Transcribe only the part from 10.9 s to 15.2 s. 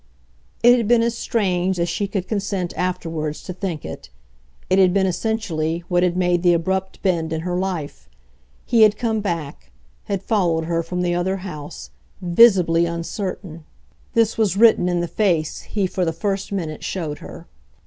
the other house, VISIBLY uncertain this was written in the